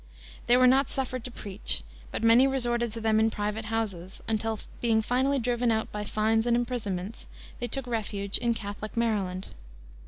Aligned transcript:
They 0.47 0.57
were 0.57 0.65
not 0.65 0.89
suffered 0.89 1.23
to 1.25 1.29
preach, 1.31 1.83
but 2.09 2.23
many 2.23 2.47
resorted 2.47 2.91
to 2.93 3.01
them 3.01 3.19
in 3.19 3.29
private 3.29 3.65
houses, 3.65 4.19
until, 4.27 4.59
being 4.81 5.03
finally 5.03 5.37
driven 5.37 5.71
out 5.71 5.91
by 5.91 6.05
fines 6.05 6.47
and 6.47 6.57
imprisonments, 6.57 7.27
they 7.59 7.67
took 7.67 7.85
refuge 7.85 8.39
in 8.39 8.55
Catholic 8.55 8.97
Maryland. 8.97 9.49